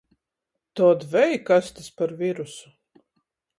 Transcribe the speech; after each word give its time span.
Tod 0.79 0.99
vei, 1.11 1.33
kas 1.51 1.67
tys 1.75 1.89
par 2.01 2.11
virusu! 2.25 2.67